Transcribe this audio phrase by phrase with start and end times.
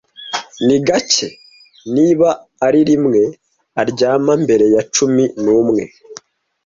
[0.65, 1.27] Ni gake,
[1.95, 2.29] niba
[2.65, 3.21] ari rimwe,
[3.81, 5.83] aryama mbere ya cumi n'umwe.